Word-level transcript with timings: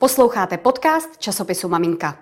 Posloucháte 0.00 0.56
podcast 0.56 1.18
časopisu 1.18 1.68
Maminka. 1.68 2.18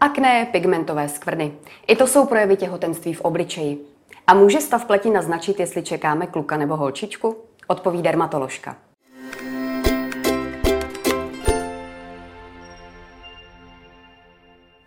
Akné, 0.00 0.46
pigmentové 0.52 1.08
skvrny. 1.08 1.52
I 1.86 1.96
to 1.96 2.06
jsou 2.06 2.26
projevy 2.26 2.56
těhotenství 2.56 3.14
v 3.14 3.20
obličeji. 3.20 3.86
A 4.26 4.34
může 4.34 4.60
stav 4.60 4.84
pleti 4.84 5.10
naznačit, 5.10 5.60
jestli 5.60 5.82
čekáme 5.82 6.26
kluka 6.26 6.56
nebo 6.56 6.76
holčičku? 6.76 7.36
Odpoví 7.66 8.02
dermatoložka. 8.02 8.76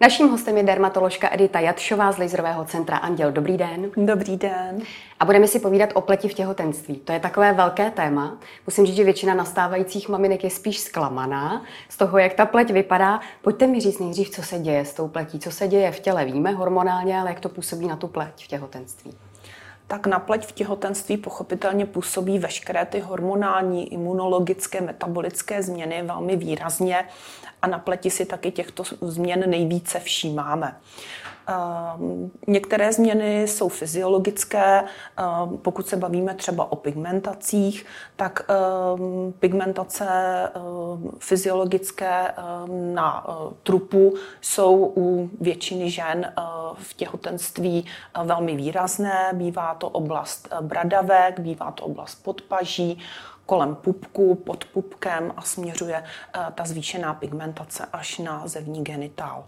Naším 0.01 0.29
hostem 0.29 0.57
je 0.57 0.63
dermatoložka 0.63 1.29
Edita 1.33 1.59
Jatšová 1.59 2.11
z 2.11 2.17
laserového 2.17 2.65
centra 2.65 2.97
Anděl. 2.97 3.31
Dobrý 3.31 3.57
den. 3.57 3.91
Dobrý 3.97 4.37
den. 4.37 4.81
A 5.19 5.25
budeme 5.25 5.47
si 5.47 5.59
povídat 5.59 5.89
o 5.93 6.01
pleti 6.01 6.27
v 6.27 6.33
těhotenství. 6.33 6.95
To 6.95 7.11
je 7.11 7.19
takové 7.19 7.53
velké 7.53 7.91
téma. 7.91 8.37
Musím 8.65 8.85
říct, 8.85 8.95
že 8.95 9.03
většina 9.03 9.33
nastávajících 9.33 10.09
maminek 10.09 10.43
je 10.43 10.49
spíš 10.49 10.79
zklamaná 10.79 11.63
z 11.89 11.97
toho, 11.97 12.17
jak 12.17 12.33
ta 12.33 12.45
pleť 12.45 12.71
vypadá. 12.71 13.19
Pojďte 13.41 13.67
mi 13.67 13.79
říct 13.79 13.99
nejdřív, 13.99 14.29
co 14.29 14.43
se 14.43 14.59
děje 14.59 14.85
s 14.85 14.93
tou 14.93 15.07
pletí, 15.07 15.39
co 15.39 15.51
se 15.51 15.67
děje 15.67 15.91
v 15.91 15.99
těle. 15.99 16.25
Víme 16.25 16.51
hormonálně, 16.51 17.19
ale 17.19 17.29
jak 17.29 17.39
to 17.39 17.49
působí 17.49 17.87
na 17.87 17.95
tu 17.95 18.07
pleť 18.07 18.45
v 18.45 18.47
těhotenství 18.47 19.17
tak 19.87 20.07
na 20.07 20.19
pleť 20.19 20.45
v 20.45 20.51
těhotenství 20.51 21.17
pochopitelně 21.17 21.85
působí 21.85 22.39
veškeré 22.39 22.85
ty 22.85 22.99
hormonální, 22.99 23.93
imunologické, 23.93 24.81
metabolické 24.81 25.63
změny 25.63 26.03
velmi 26.03 26.35
výrazně 26.35 27.05
a 27.61 27.67
na 27.67 27.79
pleti 27.79 28.09
si 28.09 28.25
taky 28.25 28.51
těchto 28.51 28.83
změn 29.01 29.49
nejvíce 29.49 29.99
všímáme. 29.99 30.75
Ehm, 31.47 32.31
některé 32.47 32.93
změny 32.93 33.41
jsou 33.41 33.69
fyziologické, 33.69 34.83
ehm, 34.83 35.57
pokud 35.57 35.87
se 35.87 35.97
bavíme 35.97 36.33
třeba 36.33 36.71
o 36.71 36.75
pigmentacích, 36.75 37.85
tak 38.15 38.45
ehm, 38.49 39.33
pigmentace 39.39 40.07
fyziologické 41.19 42.33
na 42.93 43.25
eh, 43.27 43.53
trupu 43.63 44.13
jsou 44.41 44.93
u 44.97 45.29
většiny 45.41 45.89
žen 45.89 46.25
eh, 46.25 46.41
v 46.73 46.93
těhotenství 46.93 47.85
eh, 47.85 48.23
velmi 48.23 48.55
výrazné. 48.55 49.31
Bývá 49.33 49.75
to 49.75 49.89
oblast 49.89 50.49
bradavek, 50.61 51.39
bývá 51.39 51.71
to 51.71 51.83
oblast 51.83 52.15
podpaží, 52.23 52.99
kolem 53.45 53.75
pupku, 53.75 54.35
pod 54.35 54.65
pupkem 54.65 55.33
a 55.37 55.41
směřuje 55.41 56.03
ta 56.55 56.65
zvýšená 56.65 57.13
pigmentace 57.13 57.85
až 57.93 58.19
na 58.19 58.47
zevní 58.47 58.83
genitál. 58.83 59.43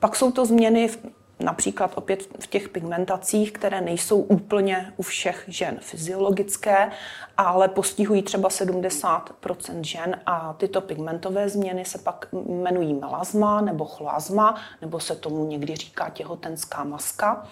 Pak 0.00 0.16
jsou 0.16 0.30
to 0.30 0.46
změny 0.46 0.88
v, 0.88 0.98
například 1.40 1.92
opět 1.94 2.22
v 2.40 2.46
těch 2.46 2.68
pigmentacích, 2.68 3.52
které 3.52 3.80
nejsou 3.80 4.20
úplně 4.20 4.92
u 4.96 5.02
všech 5.02 5.44
žen 5.48 5.78
fyziologické, 5.80 6.90
ale 7.36 7.68
postihují 7.68 8.22
třeba 8.22 8.48
70% 8.48 9.80
žen 9.80 10.20
a 10.26 10.52
tyto 10.52 10.80
pigmentové 10.80 11.48
změny 11.48 11.84
se 11.84 11.98
pak 11.98 12.28
jmenují 12.48 12.94
melasma 12.94 13.60
nebo 13.60 13.84
chlazma, 13.84 14.54
nebo 14.82 15.00
se 15.00 15.16
tomu 15.16 15.46
někdy 15.46 15.76
říká 15.76 16.10
těhotenská 16.10 16.84
maska 16.84 17.46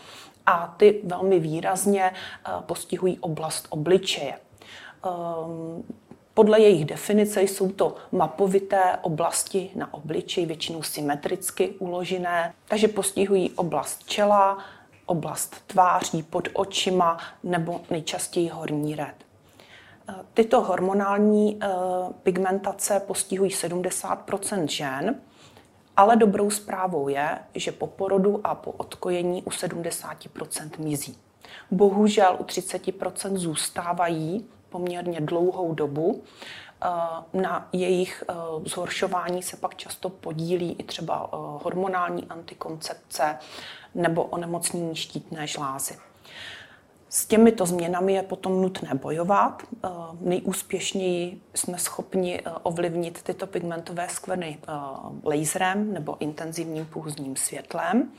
a 0.47 0.75
ty 0.77 1.00
velmi 1.05 1.41
výrazně 1.41 2.05
eh, 2.05 2.50
postihují 2.67 3.19
oblast 3.19 3.67
obličeje. 3.70 4.34
Podle 6.34 6.60
jejich 6.60 6.84
definice 6.84 7.42
jsou 7.42 7.72
to 7.72 7.96
mapovité 8.12 8.96
oblasti 9.02 9.70
na 9.74 9.94
obličeji, 9.94 10.46
většinou 10.46 10.82
symetricky 10.82 11.68
uložené, 11.68 12.54
takže 12.68 12.88
postihují 12.88 13.50
oblast 13.50 14.04
čela, 14.04 14.58
oblast 15.06 15.56
tváří, 15.66 16.22
pod 16.22 16.48
očima 16.52 17.18
nebo 17.42 17.80
nejčastěji 17.91 18.48
horní 18.48 18.94
red. 18.94 19.14
Tyto 20.34 20.60
hormonální 20.60 21.58
eh, 21.62 21.68
pigmentace 22.22 23.00
postihují 23.00 23.50
70% 23.50 24.66
žen, 24.69 25.20
ale 25.96 26.16
dobrou 26.16 26.50
zprávou 26.50 27.08
je, 27.08 27.38
že 27.54 27.72
po 27.72 27.86
porodu 27.86 28.41
a 28.44 28.54
po 28.54 28.70
odkojení 28.70 29.42
u 29.42 29.50
70% 29.50 30.70
mizí. 30.78 31.19
Bohužel 31.70 32.36
u 32.38 32.42
30% 32.42 33.36
zůstávají 33.36 34.48
poměrně 34.74 35.20
dlouhou 35.20 35.74
dobu. 35.74 36.22
Eh, 36.82 36.88
na 37.32 37.68
jejich 37.72 38.24
eh, 38.28 38.34
zhoršování 38.64 39.42
se 39.42 39.56
pak 39.56 39.74
často 39.74 40.08
podílí 40.10 40.76
i 40.78 40.82
třeba 40.82 41.30
eh, 41.32 41.36
hormonální 41.64 42.26
antikoncepce 42.26 43.38
nebo 43.94 44.24
onemocnění 44.24 44.96
štítné 44.96 45.46
žlázy. 45.46 45.96
S 47.08 47.26
těmito 47.26 47.66
změnami 47.66 48.12
je 48.12 48.22
potom 48.22 48.62
nutné 48.62 48.94
bojovat. 48.94 49.62
Nejúspěšněji 50.20 51.41
jsme 51.54 51.78
schopni 51.78 52.42
ovlivnit 52.62 53.22
tyto 53.22 53.46
pigmentové 53.46 54.08
skvrny 54.08 54.58
laserem 55.24 55.92
nebo 55.92 56.16
intenzivním 56.20 56.86
půzním 56.86 57.36
světlem. 57.36 58.10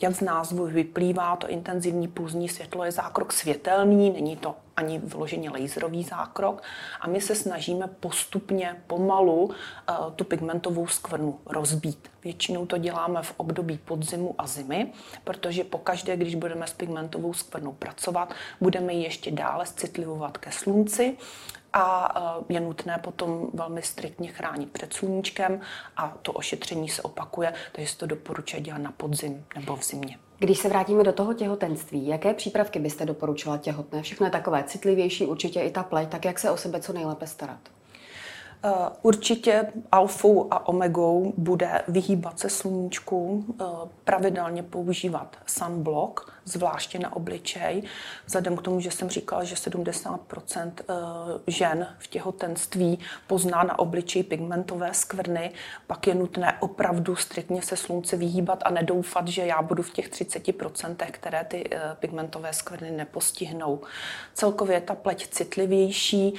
Jak 0.00 0.14
z 0.14 0.20
názvu 0.20 0.66
vyplývá, 0.66 1.36
to 1.36 1.48
intenzivní 1.48 2.08
půzní 2.08 2.48
světlo 2.48 2.84
je 2.84 2.92
zákrok 2.92 3.32
světelný, 3.32 4.10
není 4.10 4.36
to 4.36 4.54
ani 4.76 4.98
vloženě 4.98 5.50
laserový 5.50 6.02
zákrok 6.02 6.62
a 7.00 7.08
my 7.08 7.20
se 7.20 7.34
snažíme 7.34 7.86
postupně, 8.00 8.82
pomalu 8.86 9.50
eh, 9.50 9.94
tu 10.16 10.24
pigmentovou 10.24 10.86
skvrnu 10.86 11.40
rozbít. 11.46 12.10
Většinou 12.24 12.66
to 12.66 12.78
děláme 12.78 13.22
v 13.22 13.34
období 13.36 13.78
podzimu 13.78 14.34
a 14.38 14.46
zimy, 14.46 14.92
protože 15.24 15.64
pokaždé, 15.64 16.16
když 16.16 16.34
budeme 16.34 16.66
s 16.66 16.72
pigmentovou 16.72 17.34
skvrnou 17.34 17.72
pracovat, 17.72 18.34
budeme 18.60 18.92
ji 18.92 19.02
ještě 19.02 19.30
dále 19.30 19.64
citlivovat 19.66 20.38
ke 20.38 20.52
slunci 20.52 21.16
a 21.72 22.14
eh, 22.16 22.52
je 22.54 22.60
nutné 22.60 22.98
potom 22.98 23.50
velmi 23.54 23.82
striktně 23.82 24.32
chránit 24.32 24.70
před 24.70 24.92
sluníčkem 24.92 25.60
a 25.96 26.16
to 26.22 26.32
ošetření 26.32 26.88
se 26.88 27.02
opakuje, 27.02 27.54
takže 27.72 27.92
se 27.92 27.98
to 27.98 28.06
doporučuje 28.06 28.62
dělat 28.62 28.78
na 28.78 28.92
podzim 28.92 29.44
nebo 29.54 29.76
v 29.76 29.84
zimě. 29.84 30.18
Když 30.38 30.58
se 30.58 30.68
vrátíme 30.68 31.04
do 31.04 31.12
toho 31.12 31.34
těhotenství, 31.34 32.06
jaké 32.06 32.34
přípravky 32.34 32.78
byste 32.78 33.06
doporučila 33.06 33.58
těhotné? 33.58 34.02
Všechno 34.02 34.26
je 34.26 34.30
takové 34.30 34.64
citlivější, 34.64 35.26
určitě 35.26 35.60
i 35.60 35.70
ta 35.70 35.82
pleť, 35.82 36.08
tak 36.08 36.24
jak 36.24 36.38
se 36.38 36.50
o 36.50 36.56
sebe 36.56 36.80
co 36.80 36.92
nejlépe 36.92 37.26
starat? 37.26 37.75
Eh, 38.64 38.70
určitě 39.02 39.72
alfou 39.92 40.48
a 40.50 40.68
omegou 40.68 41.32
bude 41.36 41.82
vyhýbat 41.88 42.38
se 42.38 42.50
sluníčku, 42.50 43.44
eh, 43.60 43.64
pravidelně 44.04 44.62
používat 44.62 45.36
sunblock, 45.46 46.32
zvláště 46.44 46.98
na 46.98 47.16
obličej. 47.16 47.82
Vzhledem 48.26 48.56
k 48.56 48.62
tomu, 48.62 48.80
že 48.80 48.90
jsem 48.90 49.10
říkala, 49.10 49.44
že 49.44 49.56
70 49.56 50.80
eh, 50.88 50.94
žen 51.46 51.88
v 51.98 52.06
těhotenství 52.06 52.98
pozná 53.26 53.62
na 53.62 53.78
obličeji 53.78 54.22
pigmentové 54.22 54.94
skvrny, 54.94 55.50
pak 55.86 56.06
je 56.06 56.14
nutné 56.14 56.56
opravdu 56.60 57.16
striktně 57.16 57.62
se 57.62 57.76
slunce 57.76 58.16
vyhýbat 58.16 58.62
a 58.64 58.70
nedoufat, 58.70 59.28
že 59.28 59.46
já 59.46 59.62
budu 59.62 59.82
v 59.82 59.90
těch 59.90 60.10
30% 60.10 61.10
které 61.10 61.44
ty 61.44 61.70
pigmentové 61.98 62.52
skvrny 62.52 62.90
nepostihnou. 62.90 63.80
Celkově 64.34 64.76
je 64.76 64.80
ta 64.80 64.94
pleť 64.94 65.28
citlivější. 65.28 66.34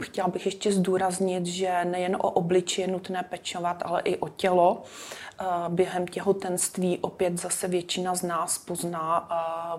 Chtěla 0.00 0.28
bych 0.28 0.46
ještě 0.46 0.72
zdůraznit, 0.72 1.27
zdůraznit, 1.28 1.46
že 1.46 1.84
nejen 1.84 2.16
o 2.16 2.30
obliči 2.30 2.80
je 2.80 2.88
nutné 2.88 3.22
pečovat, 3.22 3.82
ale 3.84 4.00
i 4.04 4.16
o 4.16 4.28
tělo. 4.28 4.82
Během 5.68 6.06
těhotenství 6.06 6.98
opět 6.98 7.38
zase 7.38 7.68
většina 7.68 8.14
z 8.14 8.22
nás 8.22 8.58
pozná 8.58 9.28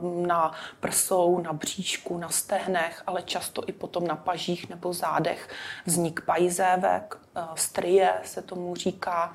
na 0.02 0.52
prsou, 0.80 1.42
na 1.42 1.54
bříšku, 1.54 2.18
na 2.18 2.30
stehnech, 2.30 3.04
ale 3.08 3.22
často 3.22 3.64
i 3.68 3.72
potom 3.72 4.08
na 4.08 4.16
pažích 4.16 4.70
nebo 4.70 4.94
zádech 4.94 5.50
vznik 5.86 6.22
pajzévek, 6.26 7.18
strie 7.56 8.14
se 8.24 8.42
tomu 8.42 8.76
říká 8.76 9.34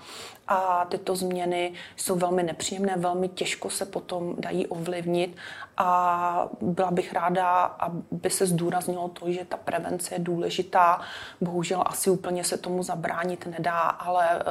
a 0.49 0.85
tyto 0.85 1.17
změny 1.17 1.73
jsou 1.97 2.17
velmi 2.17 2.43
nepříjemné, 2.43 2.95
velmi 2.97 3.29
těžko 3.29 3.71
se 3.71 3.87
potom 3.87 4.35
dají 4.39 4.67
ovlivnit 4.67 5.37
a 5.77 6.49
byla 6.61 6.91
bych 6.91 7.13
ráda, 7.13 7.63
aby 7.63 8.31
se 8.31 8.47
zdůraznilo 8.47 9.09
to, 9.09 9.33
že 9.33 9.45
ta 9.45 9.57
prevence 9.57 10.15
je 10.15 10.19
důležitá. 10.19 11.01
Bohužel 11.41 11.83
asi 11.87 12.11
úplně 12.11 12.45
se 12.45 12.59
tomu 12.59 12.83
zabránit 12.83 13.47
nedá, 13.47 13.81
ale 13.81 14.29
eh, 14.41 14.43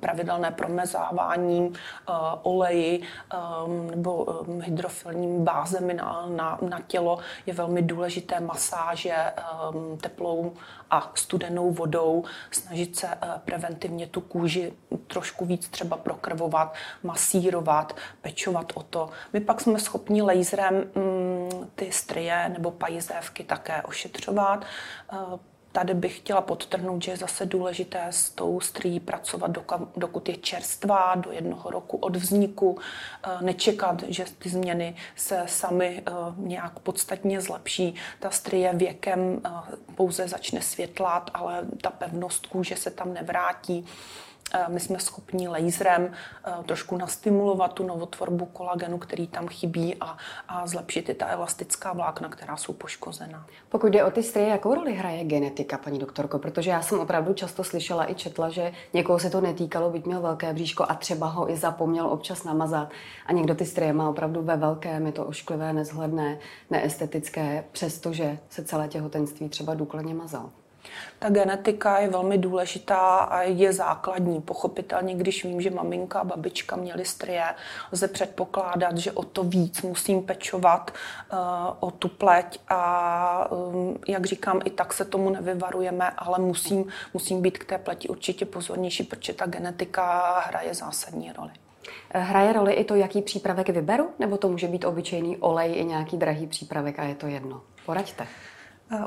pravidelné 0.00 0.50
promezávání 0.50 1.72
eh, 1.72 2.12
oleji 2.42 3.02
eh, 3.02 3.36
nebo 3.90 4.42
hydrofilním 4.60 5.44
bázemi 5.44 5.94
na, 5.94 6.26
na, 6.28 6.58
na 6.68 6.80
tělo 6.80 7.18
je 7.46 7.54
velmi 7.54 7.82
důležité. 7.82 8.40
Masáže 8.40 9.14
teplou 10.00 10.52
a 10.90 11.12
studenou 11.14 11.70
vodou, 11.70 12.24
snažit 12.50 12.96
se 13.00 13.08
preventivně 13.44 14.06
tu 14.06 14.20
kůži 14.20 14.72
trošku 15.06 15.44
víc 15.44 15.68
třeba 15.68 15.96
prokrvovat, 15.96 16.74
masírovat, 17.02 17.96
pečovat 18.22 18.72
o 18.74 18.82
to. 18.82 19.10
My 19.32 19.40
pak 19.40 19.60
jsme 19.60 19.78
schopni 19.78 20.22
laserem 20.22 20.74
mm, 20.74 21.70
ty 21.74 21.92
strie 21.92 22.48
nebo 22.48 22.70
pajizévky 22.70 23.44
také 23.44 23.82
ošetřovat. 23.82 24.64
Eh, 25.70 25.80
tady 25.80 25.94
bych 25.94 26.16
chtěla 26.16 26.40
podtrhnout, 26.40 27.02
že 27.02 27.10
je 27.10 27.16
zase 27.16 27.46
důležité 27.46 28.06
s 28.10 28.30
tou 28.30 28.60
strý 28.60 29.00
pracovat, 29.00 29.50
dokud 29.96 30.28
je 30.28 30.36
čerstvá, 30.36 31.14
do 31.14 31.32
jednoho 31.32 31.70
roku 31.70 31.96
od 31.96 32.16
vzniku. 32.16 32.78
Eh, 33.22 33.44
nečekat, 33.44 34.02
že 34.08 34.24
ty 34.38 34.48
změny 34.48 34.96
se 35.16 35.42
sami 35.46 36.02
eh, 36.06 36.12
nějak 36.36 36.78
podstatně 36.78 37.40
zlepší. 37.40 37.94
Ta 38.20 38.30
strie 38.30 38.74
věkem 38.74 39.42
pouze 39.94 40.28
začne 40.28 40.62
světlat, 40.62 41.30
ale 41.34 41.66
ta 41.82 41.90
pevnost 41.90 42.46
kůže 42.46 42.76
se 42.76 42.90
tam 42.90 43.14
nevrátí. 43.14 43.86
My 44.68 44.80
jsme 44.80 44.98
schopni 44.98 45.48
laserem 45.48 46.12
trošku 46.66 46.96
nastimulovat 46.96 47.72
tu 47.72 47.86
novotvorbu 47.86 48.46
kolagenu, 48.46 48.98
který 48.98 49.26
tam 49.26 49.48
chybí 49.48 49.96
a, 50.00 50.16
a 50.48 50.66
zlepšit 50.66 51.08
i 51.08 51.14
ta 51.14 51.26
elastická 51.26 51.92
vlákna, 51.92 52.28
která 52.28 52.56
jsou 52.56 52.72
poškozená. 52.72 53.46
Pokud 53.68 53.86
jde 53.86 54.04
o 54.04 54.10
ty 54.10 54.22
strie, 54.22 54.48
jakou 54.48 54.74
roli 54.74 54.94
hraje 54.94 55.24
genetika, 55.24 55.78
paní 55.78 55.98
doktorko? 55.98 56.38
Protože 56.38 56.70
já 56.70 56.82
jsem 56.82 57.00
opravdu 57.00 57.34
často 57.34 57.64
slyšela 57.64 58.10
i 58.10 58.14
četla, 58.14 58.48
že 58.48 58.72
někoho 58.92 59.18
se 59.18 59.30
to 59.30 59.40
netýkalo, 59.40 59.90
byť 59.90 60.06
měl 60.06 60.20
velké 60.20 60.52
bříško 60.52 60.84
a 60.88 60.94
třeba 60.94 61.26
ho 61.26 61.50
i 61.50 61.56
zapomněl 61.56 62.06
občas 62.06 62.44
namazat. 62.44 62.90
A 63.26 63.32
někdo 63.32 63.54
ty 63.54 63.64
strie 63.64 63.92
má 63.92 64.10
opravdu 64.10 64.42
ve 64.42 64.56
velkém, 64.56 65.06
je 65.06 65.12
to 65.12 65.24
ošklivé, 65.24 65.72
nezhledné, 65.72 66.38
neestetické, 66.70 67.64
přestože 67.72 68.38
se 68.48 68.64
celé 68.64 68.88
těhotenství 68.88 69.48
třeba 69.48 69.74
důkladně 69.74 70.14
mazal. 70.14 70.50
Ta 71.18 71.30
genetika 71.30 71.98
je 71.98 72.08
velmi 72.08 72.38
důležitá 72.38 73.18
a 73.18 73.42
je 73.42 73.72
základní. 73.72 74.40
Pochopitelně, 74.40 75.14
když 75.14 75.44
vím, 75.44 75.60
že 75.60 75.70
maminka 75.70 76.20
a 76.20 76.24
babička 76.24 76.76
měly 76.76 77.04
strie, 77.04 77.44
lze 77.92 78.08
předpokládat, 78.08 78.98
že 78.98 79.12
o 79.12 79.22
to 79.22 79.44
víc 79.44 79.82
musím 79.82 80.22
pečovat 80.22 80.90
uh, 81.32 81.38
o 81.80 81.90
tu 81.90 82.08
pleť 82.08 82.58
a 82.68 83.52
um, 83.52 83.98
jak 84.08 84.26
říkám, 84.26 84.60
i 84.64 84.70
tak 84.70 84.92
se 84.92 85.04
tomu 85.04 85.30
nevyvarujeme, 85.30 86.10
ale 86.18 86.38
musím, 86.38 86.84
musím 87.14 87.42
být 87.42 87.58
k 87.58 87.64
té 87.64 87.78
pleti 87.78 88.08
určitě 88.08 88.44
pozornější, 88.44 89.04
protože 89.04 89.32
ta 89.32 89.46
genetika 89.46 90.38
hraje 90.46 90.74
zásadní 90.74 91.32
roli. 91.32 91.50
Hraje 92.14 92.52
roli 92.52 92.72
i 92.72 92.84
to, 92.84 92.94
jaký 92.94 93.22
přípravek 93.22 93.68
vyberu, 93.68 94.10
nebo 94.18 94.36
to 94.36 94.48
může 94.48 94.68
být 94.68 94.84
obyčejný 94.84 95.36
olej 95.36 95.74
i 95.76 95.84
nějaký 95.84 96.16
drahý 96.16 96.46
přípravek 96.46 96.98
a 96.98 97.04
je 97.04 97.14
to 97.14 97.26
jedno? 97.26 97.60
Poraďte. 97.86 98.26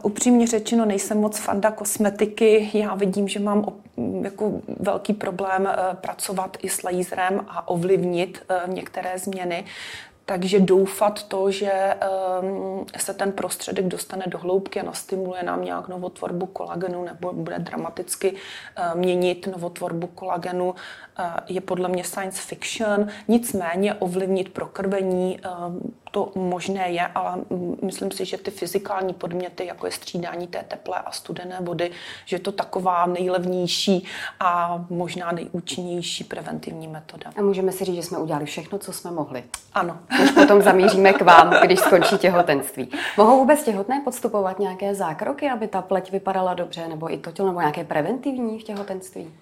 Upřímně 0.03 0.47
řečeno, 0.47 0.85
nejsem 0.85 1.17
moc 1.17 1.39
fanda 1.39 1.71
kosmetiky. 1.71 2.69
Já 2.73 2.95
vidím, 2.95 3.27
že 3.27 3.39
mám 3.39 3.65
jako 4.21 4.51
velký 4.79 5.13
problém 5.13 5.67
eh, 5.67 5.95
pracovat 5.95 6.57
i 6.61 6.69
s 6.69 6.83
laserem 6.83 7.45
a 7.47 7.67
ovlivnit 7.67 8.43
eh, 8.49 8.61
některé 8.67 9.19
změny. 9.19 9.65
Takže 10.25 10.59
doufat 10.59 11.23
to, 11.23 11.51
že 11.51 11.71
um, 12.41 12.85
se 12.97 13.13
ten 13.13 13.31
prostředek 13.31 13.85
dostane 13.85 14.25
do 14.27 14.37
hloubky 14.37 14.79
a 14.79 14.83
nastimuluje 14.83 15.43
nám 15.43 15.63
nějak 15.63 15.87
novotvorbu 15.87 16.45
kolagenu 16.45 17.03
nebo 17.03 17.33
bude 17.33 17.59
dramaticky 17.59 18.31
uh, 18.31 18.99
měnit 18.99 19.47
novotvorbu 19.47 20.07
kolagenu, 20.07 20.75
je 21.47 21.61
podle 21.61 21.89
mě 21.89 22.03
science 22.03 22.41
fiction. 22.41 23.07
Nicméně 23.27 23.93
ovlivnit 23.93 24.49
prokrvení 24.49 25.39
um, 25.67 25.93
to 26.13 26.31
možné 26.35 26.91
je, 26.91 27.07
ale 27.07 27.41
myslím 27.81 28.11
si, 28.11 28.25
že 28.25 28.37
ty 28.37 28.51
fyzikální 28.51 29.13
podměty, 29.13 29.65
jako 29.65 29.85
je 29.85 29.91
střídání 29.91 30.47
té 30.47 30.63
teplé 30.67 30.99
a 30.99 31.11
studené 31.11 31.57
vody, 31.61 31.91
že 32.25 32.35
je 32.35 32.39
to 32.39 32.51
taková 32.51 33.05
nejlevnější 33.05 34.05
a 34.39 34.85
možná 34.89 35.31
nejúčinnější 35.31 36.23
preventivní 36.23 36.87
metoda. 36.87 37.31
A 37.37 37.41
můžeme 37.41 37.71
si 37.71 37.85
říct, 37.85 37.95
že 37.95 38.03
jsme 38.03 38.17
udělali 38.17 38.45
všechno, 38.45 38.79
co 38.79 38.93
jsme 38.93 39.11
mohli. 39.11 39.43
Ano. 39.73 39.97
Už 40.23 40.31
potom 40.31 40.61
zamíříme 40.61 41.13
k 41.13 41.21
vám, 41.21 41.53
když 41.63 41.79
skončí 41.79 42.17
těhotenství. 42.17 42.89
Mohou 43.17 43.39
vůbec 43.39 43.63
těhotné 43.63 44.01
podstupovat 44.03 44.59
nějaké 44.59 44.95
zákroky, 44.95 45.49
aby 45.49 45.67
ta 45.67 45.81
pleť 45.81 46.11
vypadala 46.11 46.53
dobře, 46.53 46.87
nebo 46.87 47.13
i 47.13 47.17
to 47.17 47.31
tělo, 47.31 47.47
nebo 47.47 47.59
nějaké 47.59 47.83
preventivní 47.83 48.59
v 48.59 48.63
těhotenství? 48.63 49.33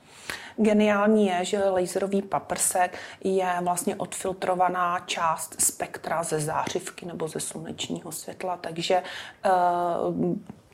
Geniální 0.58 1.28
je, 1.28 1.46
že 1.46 1.70
laserový 1.70 2.22
paprsek 2.22 2.98
je 3.24 3.54
vlastně 3.62 3.96
odfiltrovaná 3.96 5.00
část 5.00 5.62
spektra 5.62 6.24
ze 6.24 6.40
zářivky 6.40 7.06
nebo 7.06 7.28
ze 7.28 7.40
slunečního 7.40 8.12
světla, 8.12 8.58
takže 8.58 9.04
eh, 9.46 9.50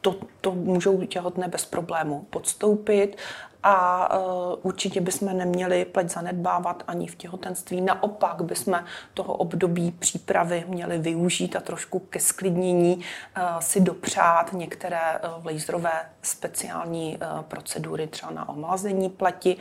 to, 0.02 0.16
to 0.42 0.52
můžou 0.52 1.06
těhotné 1.06 1.48
bez 1.48 1.66
problému 1.66 2.28
podstoupit 2.30 3.18
a 3.64 4.10
uh, 4.18 4.26
určitě 4.62 5.02
bychom 5.02 5.38
neměli 5.38 5.86
pleť 5.86 6.10
zanedbávat 6.10 6.84
ani 6.88 7.08
v 7.08 7.16
těhotenství. 7.16 7.82
Naopak 7.82 8.42
bychom 8.42 8.84
toho 9.14 9.34
období 9.34 9.92
přípravy 9.92 10.66
měli 10.68 10.98
využít 10.98 11.56
a 11.56 11.60
trošku 11.60 12.00
ke 12.00 12.20
sklidnění 12.20 12.96
uh, 12.96 13.60
si 13.60 13.82
dopřát 13.82 14.54
některé 14.54 15.20
uh, 15.38 15.46
laserové 15.46 16.10
speciální 16.22 17.18
procedury, 17.42 18.08
třeba 18.08 18.32
na 18.32 18.50
omlazení 18.50 19.10
pleti, 19.10 19.58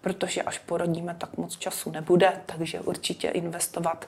protože 0.00 0.42
až 0.42 0.58
porodíme, 0.58 1.14
tak 1.18 1.36
moc 1.36 1.56
času 1.56 1.90
nebude, 1.90 2.40
takže 2.46 2.80
určitě 2.80 3.28
investovat 3.28 4.04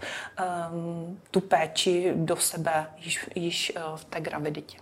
um, 0.72 1.20
tu 1.30 1.40
péči 1.40 2.12
do 2.16 2.36
sebe 2.36 2.86
již, 2.96 3.30
již 3.34 3.72
v 3.96 4.04
té 4.04 4.20
graviditě. 4.20 4.78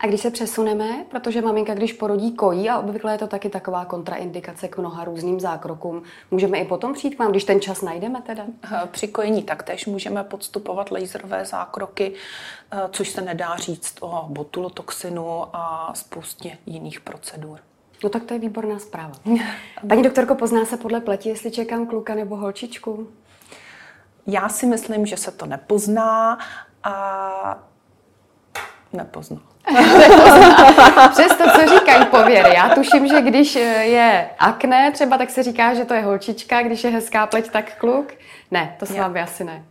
A 0.00 0.06
když 0.06 0.20
se 0.20 0.30
přesuneme, 0.30 1.04
protože 1.10 1.42
maminka, 1.42 1.74
když 1.74 1.92
porodí, 1.92 2.32
kojí 2.32 2.70
a 2.70 2.78
obvykle 2.78 3.12
je 3.12 3.18
to 3.18 3.26
taky 3.26 3.48
taková 3.48 3.84
kontraindikace 3.84 4.68
k 4.68 4.78
mnoha 4.78 5.04
různým 5.04 5.40
zákrokům, 5.40 6.02
můžeme 6.30 6.58
i 6.58 6.64
potom 6.64 6.94
přijít 6.94 7.14
k 7.14 7.18
vám, 7.18 7.30
když 7.30 7.44
ten 7.44 7.60
čas 7.60 7.82
najdeme 7.82 8.22
teda? 8.22 8.44
Při 8.90 9.08
kojení 9.08 9.42
taktéž 9.42 9.86
můžeme 9.86 10.24
podstupovat 10.24 10.90
laserové 10.90 11.44
zákroky, 11.44 12.12
eh, 12.72 12.76
což 12.90 13.08
se 13.08 13.22
nedá 13.22 13.56
říct 13.56 13.94
o 14.00 14.26
botulotoxinu 14.28 15.56
a 15.56 15.92
spoustě 15.94 16.58
jiných 16.66 17.00
procedur. 17.00 17.58
No 18.04 18.10
tak 18.10 18.24
to 18.24 18.34
je 18.34 18.40
výborná 18.40 18.78
zpráva. 18.78 19.14
Paní 19.88 20.02
doktorko, 20.02 20.34
pozná 20.34 20.64
se 20.64 20.76
podle 20.76 21.00
pleti, 21.00 21.28
jestli 21.28 21.50
čekám 21.50 21.86
kluka 21.86 22.14
nebo 22.14 22.36
holčičku? 22.36 23.08
Já 24.26 24.48
si 24.48 24.66
myslím, 24.66 25.06
že 25.06 25.16
se 25.16 25.30
to 25.30 25.46
nepozná 25.46 26.38
a 26.84 27.62
nepozná. 28.92 29.40
Přesto, 31.10 31.44
co 31.50 31.78
říkají 31.78 32.04
pověry. 32.06 32.54
Já 32.54 32.68
tuším, 32.68 33.08
že 33.08 33.20
když 33.20 33.54
je 33.80 34.30
akné 34.38 34.90
třeba, 34.90 35.18
tak 35.18 35.30
se 35.30 35.42
říká, 35.42 35.74
že 35.74 35.84
to 35.84 35.94
je 35.94 36.00
holčička, 36.00 36.62
když 36.62 36.84
je 36.84 36.90
hezká 36.90 37.26
pleť, 37.26 37.50
tak 37.50 37.78
kluk. 37.78 38.12
Ne, 38.50 38.76
to 38.78 38.86
s 38.86 38.96
vámi 38.96 39.22
asi 39.22 39.44
ne. 39.44 39.62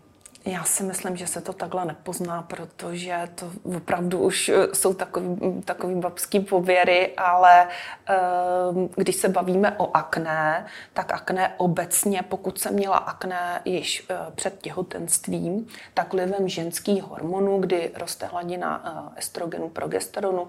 Já 0.48 0.64
si 0.64 0.84
myslím, 0.84 1.18
že 1.18 1.28
se 1.28 1.42
to 1.42 1.54
takhle 1.54 1.86
nepozná, 1.86 2.42
protože 2.42 3.30
to 3.36 3.52
opravdu 3.78 4.20
už 4.20 4.50
eh, 4.50 4.76
jsou 4.76 4.94
takový, 4.94 5.62
takový 5.66 5.96
babský 5.96 6.40
pověry, 6.40 7.14
ale 7.18 7.68
ehm, 8.06 8.90
když 8.96 9.16
se 9.16 9.30
bavíme 9.30 9.72
o 9.78 9.98
akné, 9.98 10.66
tak 10.94 11.14
akné 11.14 11.54
obecně, 11.58 12.22
pokud 12.30 12.60
jsem 12.60 12.74
měla 12.74 12.98
akné 12.98 13.62
již 13.66 14.06
eh, 14.10 14.16
před 14.36 14.62
těhotenstvím, 14.62 15.68
tak 15.94 16.14
vlivem 16.14 16.50
ženských 16.50 17.04
hormonů, 17.04 17.60
kdy 17.60 17.92
roste 17.96 18.26
hladina 18.26 18.84
eh, 19.16 19.20
estrogenu, 19.20 19.70
progesteronu, 19.70 20.48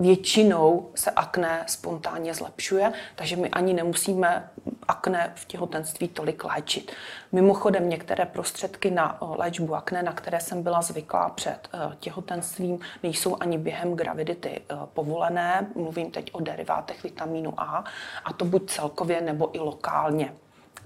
většinou 0.00 0.90
se 0.94 1.10
akné 1.10 1.64
spontánně 1.66 2.34
zlepšuje, 2.34 2.92
takže 3.16 3.36
my 3.36 3.50
ani 3.50 3.74
nemusíme 3.74 4.50
akné 4.88 5.32
v 5.36 5.44
těhotenství 5.44 6.08
tolik 6.08 6.44
léčit. 6.44 6.92
Mimochodem 7.32 7.88
některé 7.88 8.26
prostředky 8.26 8.90
na 8.90 9.18
léčbu 9.20 9.74
akné, 9.74 10.02
na 10.02 10.12
které 10.12 10.40
jsem 10.40 10.62
byla 10.62 10.82
zvyklá 10.82 11.28
před 11.28 11.68
eh, 11.74 11.96
těhotenstvím, 12.00 12.78
nejsou 13.02 13.36
ani 13.40 13.58
během 13.58 13.94
gravidity 13.94 14.48
eh, 14.48 14.76
povolené. 14.94 15.66
Mluvím 15.74 16.10
teď 16.10 16.30
o 16.32 16.40
derivátech 16.40 17.02
vitamínu 17.02 17.60
A, 17.60 17.84
a 18.24 18.32
to 18.32 18.44
buď 18.44 18.70
celkově 18.70 19.20
nebo 19.20 19.56
i 19.56 19.58
lokálně. 19.58 20.34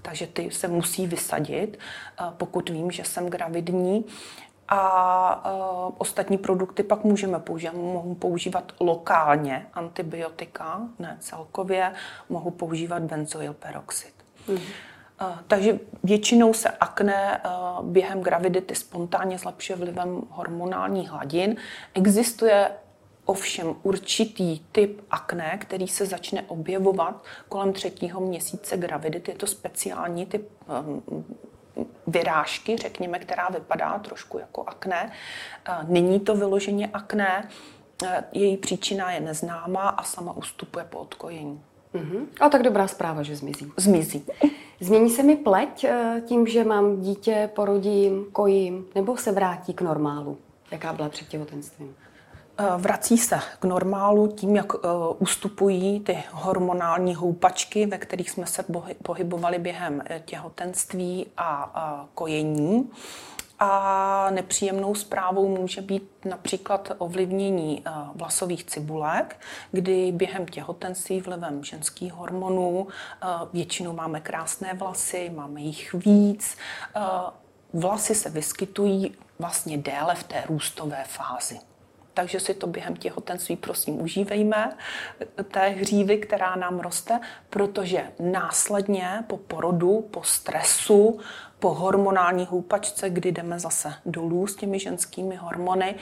Takže 0.01 0.27
ty 0.27 0.51
se 0.51 0.67
musí 0.67 1.07
vysadit, 1.07 1.79
eh, 1.79 2.23
pokud 2.37 2.69
vím, 2.69 2.91
že 2.91 3.03
jsem 3.03 3.29
gravidní. 3.29 4.05
A 4.71 5.51
uh, 5.87 5.95
ostatní 5.97 6.37
produkty 6.37 6.83
pak 6.83 7.03
můžeme 7.03 7.39
používat. 7.39 7.75
Mohu 7.75 8.15
používat 8.15 8.71
lokálně 8.79 9.67
antibiotika, 9.73 10.81
ne 10.99 11.17
celkově, 11.19 11.93
mohu 12.29 12.51
používat 12.51 13.03
benzoyl 13.03 13.53
peroxid. 13.53 14.13
Mm. 14.47 14.57
Takže 15.47 15.79
většinou 16.03 16.53
se 16.53 16.69
akné 16.69 17.41
během 17.81 18.21
gravidity 18.21 18.75
spontánně 18.75 19.37
zlepšuje 19.37 19.77
vlivem 19.77 20.21
hormonálních 20.29 21.09
hladin. 21.09 21.55
Existuje 21.93 22.71
ovšem 23.25 23.75
určitý 23.83 24.59
typ 24.59 25.01
akné, 25.11 25.57
který 25.61 25.87
se 25.87 26.05
začne 26.05 26.41
objevovat 26.41 27.23
kolem 27.49 27.73
třetího 27.73 28.19
měsíce 28.19 28.77
gravidity. 28.77 29.31
Je 29.31 29.37
to 29.37 29.47
speciální 29.47 30.25
typ 30.25 30.49
um, 30.85 31.25
vyrážky, 32.07 32.77
řekněme, 32.77 33.19
která 33.19 33.47
vypadá 33.49 33.99
trošku 33.99 34.39
jako 34.39 34.63
akné. 34.67 35.11
Není 35.87 36.19
to 36.19 36.35
vyloženě 36.35 36.89
akné, 36.93 37.49
její 38.31 38.57
příčina 38.57 39.11
je 39.11 39.19
neznámá 39.19 39.89
a 39.89 40.03
sama 40.03 40.33
ustupuje 40.33 40.85
po 40.85 40.99
odkojení. 40.99 41.61
Uh-huh. 41.95 42.25
A 42.39 42.49
tak 42.49 42.63
dobrá 42.63 42.87
zpráva, 42.87 43.23
že 43.23 43.35
zmizí. 43.35 43.71
Zmizí. 43.77 44.25
Změní 44.79 45.09
se 45.09 45.23
mi 45.23 45.35
pleť 45.35 45.83
eh, 45.83 46.21
tím, 46.25 46.47
že 46.47 46.63
mám 46.63 47.01
dítě, 47.01 47.49
porodím, 47.55 48.25
kojím, 48.31 48.85
nebo 48.95 49.17
se 49.17 49.31
vrátí 49.31 49.73
k 49.73 49.81
normálu, 49.81 50.37
jaká 50.71 50.93
byla 50.93 51.09
před 51.09 51.27
těhotenstvím? 51.27 51.95
Eh, 52.59 52.77
vrací 52.77 53.17
se 53.17 53.39
k 53.59 53.65
normálu 53.65 54.27
tím, 54.27 54.55
jak 54.55 54.73
eh, 54.73 54.87
ustupují 55.19 55.99
ty 55.99 56.23
hormonální 56.31 57.15
houpačky, 57.15 57.85
ve 57.85 57.97
kterých 57.97 58.29
jsme 58.29 58.45
se 58.45 58.65
pohybovali 59.03 59.59
během 59.59 60.01
těhotenství 60.25 61.27
a 61.37 62.05
kojení. 62.13 62.89
A 63.61 64.29
nepříjemnou 64.31 64.95
zprávou 64.95 65.47
může 65.57 65.81
být 65.81 66.09
například 66.25 66.91
ovlivnění 66.97 67.83
eh, 67.85 67.91
vlasových 68.15 68.65
cibulek, 68.65 69.39
kdy 69.71 70.11
během 70.11 70.45
těhotenství 70.45 71.21
vlivem 71.21 71.63
ženských 71.63 72.13
hormonů 72.13 72.87
eh, 72.87 73.27
většinou 73.53 73.93
máme 73.93 74.21
krásné 74.21 74.73
vlasy, 74.73 75.31
máme 75.35 75.61
jich 75.61 75.93
víc. 75.93 76.57
Eh, 76.95 77.01
vlasy 77.73 78.15
se 78.15 78.29
vyskytují 78.29 79.15
vlastně 79.39 79.77
déle 79.77 80.15
v 80.15 80.23
té 80.23 80.43
růstové 80.47 81.03
fázi 81.07 81.59
takže 82.19 82.39
si 82.39 82.53
to 82.53 82.67
během 82.67 82.95
těhotenství 82.95 83.55
prosím 83.55 84.01
užívejme, 84.01 84.77
té 85.51 85.69
hřívy, 85.69 86.17
která 86.17 86.55
nám 86.55 86.79
roste, 86.79 87.19
protože 87.49 88.03
následně 88.19 89.23
po 89.27 89.37
porodu, 89.37 90.07
po 90.11 90.23
stresu, 90.23 91.19
po 91.59 91.73
hormonální 91.73 92.45
houpačce, 92.45 93.09
kdy 93.09 93.31
jdeme 93.31 93.59
zase 93.59 93.93
dolů 94.05 94.47
s 94.47 94.55
těmi 94.55 94.79
ženskými 94.79 95.35
hormony, 95.35 95.95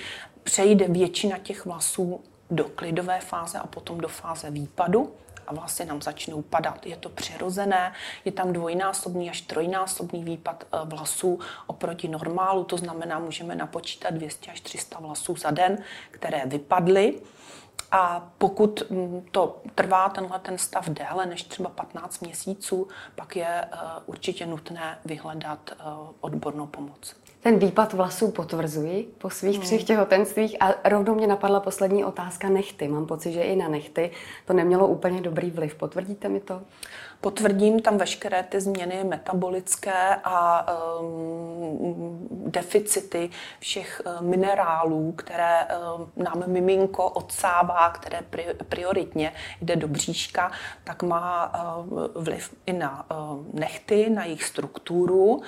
přejde 0.43 0.87
většina 0.87 1.37
těch 1.37 1.65
vlasů 1.65 2.21
do 2.51 2.63
klidové 2.63 3.19
fáze 3.19 3.57
a 3.57 3.67
potom 3.67 3.97
do 3.97 4.07
fáze 4.07 4.51
výpadu 4.51 5.13
a 5.47 5.53
vlasy 5.53 5.85
nám 5.85 6.01
začnou 6.01 6.41
padat. 6.41 6.85
Je 6.85 6.97
to 6.97 7.09
přirozené, 7.09 7.93
je 8.25 8.31
tam 8.31 8.53
dvojnásobný 8.53 9.29
až 9.29 9.41
trojnásobný 9.41 10.23
výpad 10.23 10.63
eh, 10.63 10.77
vlasů 10.85 11.39
oproti 11.67 12.07
normálu, 12.07 12.63
to 12.63 12.77
znamená, 12.77 13.19
můžeme 13.19 13.55
napočítat 13.55 14.13
200 14.13 14.51
až 14.51 14.61
300 14.61 14.99
vlasů 14.99 15.35
za 15.35 15.51
den, 15.51 15.77
které 16.11 16.45
vypadly. 16.45 17.21
A 17.91 18.29
pokud 18.37 18.83
mm, 18.89 19.25
to 19.31 19.61
trvá 19.75 20.09
tenhle 20.09 20.39
ten 20.39 20.57
stav 20.57 20.89
déle 20.89 21.25
než 21.25 21.43
třeba 21.43 21.69
15 21.69 22.19
měsíců, 22.19 22.87
pak 23.15 23.35
je 23.35 23.47
eh, 23.47 23.77
určitě 24.05 24.45
nutné 24.45 24.99
vyhledat 25.05 25.71
eh, 25.71 25.83
odbornou 26.21 26.67
pomoc. 26.67 27.15
Ten 27.39 27.59
výpad 27.59 27.93
vlasů 27.93 28.31
potvrzuji 28.31 29.13
po 29.17 29.29
svých 29.29 29.55
hmm. 29.55 29.65
třech 29.65 29.83
těhotenstvích 29.83 30.57
a 30.59 30.89
rovnou 30.89 31.15
mě 31.15 31.27
napadla 31.27 31.59
poslední 31.59 32.05
otázka 32.05 32.49
nechty. 32.49 32.87
Mám 32.87 33.05
pocit, 33.05 33.31
že 33.31 33.41
i 33.41 33.55
na 33.55 33.67
nechty 33.67 34.11
to 34.45 34.53
nemělo 34.53 34.87
úplně 34.87 35.21
dobrý 35.21 35.51
vliv. 35.51 35.75
Potvrdíte 35.75 36.29
mi 36.29 36.39
to? 36.39 36.61
Potvrdím 37.21 37.79
tam 37.79 37.97
veškeré 37.97 38.43
ty 38.43 38.61
změny 38.61 39.03
metabolické 39.03 40.15
a 40.23 40.65
um, 41.01 42.46
deficity 42.47 43.29
všech 43.59 44.01
uh, 44.05 44.21
minerálů, 44.21 45.11
které 45.11 45.65
uh, 45.65 46.23
nám 46.23 46.43
miminko 46.47 47.09
odsává, 47.09 47.89
které 47.89 48.21
pri, 48.29 48.45
prioritně 48.69 49.33
jde 49.61 49.75
do 49.75 49.87
bříška, 49.87 50.51
tak 50.83 51.03
má 51.03 51.53
uh, 51.53 52.23
vliv 52.23 52.55
i 52.65 52.73
na 52.73 53.05
nechty, 53.53 54.09
na 54.09 54.23
jejich 54.23 54.43
strukturu. 54.43 55.41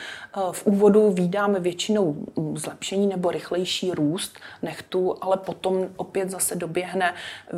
V 0.52 0.66
úvodu 0.66 1.12
vídáme 1.12 1.60
většinou 1.60 2.16
zlepšení 2.56 3.08
nebo 3.08 3.32
rychlejší 3.32 3.92
růst 3.92 4.40
nechtů, 4.62 5.16
ale 5.22 5.38
potom 5.38 5.88
opět 5.96 6.30
zase 6.30 6.56
doběhne 6.56 7.14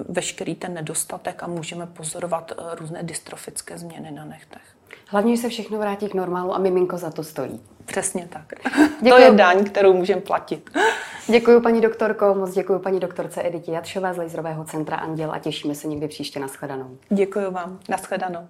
veškerý 0.09 0.55
ten 0.55 0.73
nedostatek 0.73 1.43
a 1.43 1.47
můžeme 1.47 1.85
pozorovat 1.85 2.51
různé 2.79 3.03
dystrofické 3.03 3.77
změny 3.77 4.11
na 4.11 4.25
nechtech. 4.25 4.80
Hlavně, 5.11 5.35
že 5.35 5.41
se 5.41 5.49
všechno 5.49 5.77
vrátí 5.77 6.09
k 6.09 6.13
normálu 6.13 6.55
a 6.55 6.57
miminko 6.57 6.97
za 6.97 7.11
to 7.11 7.23
stojí. 7.23 7.61
Přesně 7.85 8.27
tak. 8.31 8.53
Děkuju. 9.01 9.09
To 9.09 9.17
je 9.17 9.31
daň, 9.31 9.63
kterou 9.63 9.93
můžeme 9.93 10.21
platit. 10.21 10.69
Děkuji 11.27 11.61
paní 11.61 11.81
doktorko, 11.81 12.35
moc 12.35 12.53
děkuji 12.53 12.79
paní 12.79 12.99
doktorce 12.99 13.47
Editě 13.47 13.71
Jatšové 13.71 14.13
z 14.13 14.17
Laserového 14.17 14.63
centra 14.63 14.97
Anděl 14.97 15.31
a 15.31 15.39
těšíme 15.39 15.75
se 15.75 15.87
někdy 15.87 16.07
příště 16.07 16.39
na 16.39 16.47
shledanou. 16.47 16.97
Děkuji 17.09 17.51
vám. 17.51 17.79
Na 17.89 17.97
shledanou. 17.97 18.47